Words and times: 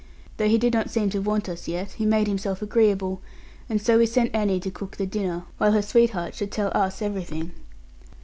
Though 0.37 0.47
he 0.47 0.57
did 0.57 0.73
not 0.73 0.89
seem 0.89 1.11
to 1.11 1.19
want 1.21 1.47
us 1.47 1.67
yet, 1.67 1.91
he 1.91 2.07
made 2.07 2.25
himself 2.25 2.63
agreeable; 2.63 3.21
and 3.69 3.79
so 3.79 3.99
we 3.99 4.07
sent 4.07 4.33
Annie 4.33 4.59
to 4.61 4.71
cook 4.71 4.97
the 4.97 5.05
dinner 5.05 5.43
while 5.59 5.73
her 5.73 5.83
sweetheart 5.83 6.33
should 6.33 6.51
tell 6.51 6.71
us 6.73 7.03
everything. 7.03 7.51